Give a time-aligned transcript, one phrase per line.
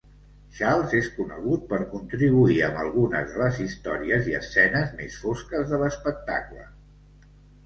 [0.59, 5.83] Charles és conegut per contribuir amb algunes de les històries i escenes més fosques de
[5.85, 6.67] l'espectacle.